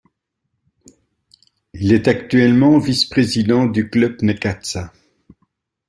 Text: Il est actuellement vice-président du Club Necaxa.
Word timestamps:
Il 1.73 1.93
est 1.93 2.07
actuellement 2.07 2.79
vice-président 2.79 3.67
du 3.67 3.87
Club 3.87 4.19
Necaxa. 4.23 4.91